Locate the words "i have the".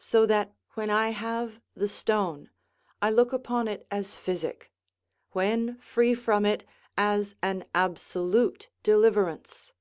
0.90-1.86